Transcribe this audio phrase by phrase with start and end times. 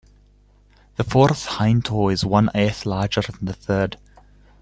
[0.95, 3.97] The fourth hind toe is one-eighth longer than the third.